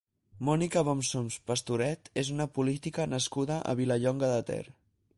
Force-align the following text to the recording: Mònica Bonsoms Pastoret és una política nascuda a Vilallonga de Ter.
Mònica 0.47 0.81
Bonsoms 0.87 1.37
Pastoret 1.51 2.11
és 2.23 2.33
una 2.39 2.49
política 2.57 3.09
nascuda 3.15 3.63
a 3.75 3.79
Vilallonga 3.83 4.35
de 4.37 4.45
Ter. 4.53 4.63